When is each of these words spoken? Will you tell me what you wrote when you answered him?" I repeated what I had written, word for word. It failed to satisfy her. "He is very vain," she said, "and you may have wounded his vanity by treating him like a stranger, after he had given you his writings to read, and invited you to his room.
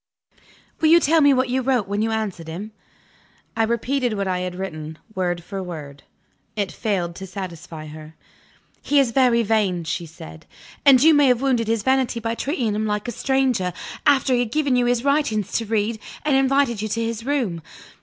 Will 0.79 0.89
you 0.89 0.99
tell 0.99 1.21
me 1.21 1.31
what 1.31 1.47
you 1.47 1.61
wrote 1.61 1.87
when 1.87 2.01
you 2.01 2.09
answered 2.09 2.47
him?" 2.47 2.71
I 3.55 3.61
repeated 3.61 4.13
what 4.13 4.27
I 4.27 4.39
had 4.39 4.55
written, 4.55 4.97
word 5.13 5.43
for 5.43 5.61
word. 5.61 6.01
It 6.55 6.71
failed 6.71 7.15
to 7.17 7.27
satisfy 7.27 7.85
her. 7.85 8.15
"He 8.81 8.99
is 8.99 9.11
very 9.11 9.43
vain," 9.43 9.83
she 9.83 10.07
said, 10.07 10.47
"and 10.83 11.03
you 11.03 11.13
may 11.13 11.27
have 11.27 11.43
wounded 11.43 11.67
his 11.67 11.83
vanity 11.83 12.19
by 12.19 12.33
treating 12.33 12.73
him 12.73 12.87
like 12.87 13.07
a 13.07 13.11
stranger, 13.11 13.73
after 14.07 14.33
he 14.33 14.39
had 14.39 14.51
given 14.51 14.75
you 14.75 14.87
his 14.87 15.03
writings 15.03 15.51
to 15.59 15.65
read, 15.67 15.99
and 16.25 16.35
invited 16.35 16.81
you 16.81 16.87
to 16.87 16.99
his 17.05 17.23
room. 17.23 17.61